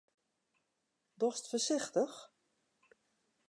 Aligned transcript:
Dochst 1.19 1.45
foarsichtich? 1.49 2.15